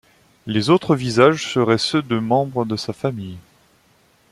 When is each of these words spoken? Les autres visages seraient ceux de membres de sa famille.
Les 0.47 0.71
autres 0.71 0.95
visages 0.95 1.53
seraient 1.53 1.77
ceux 1.77 2.01
de 2.01 2.17
membres 2.17 2.65
de 2.65 2.75
sa 2.75 2.91
famille. 2.91 3.37